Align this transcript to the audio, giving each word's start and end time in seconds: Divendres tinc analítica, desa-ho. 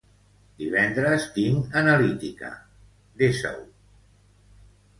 Divendres 0.61 1.27
tinc 1.35 1.77
analítica, 1.83 2.51
desa-ho. 3.23 3.65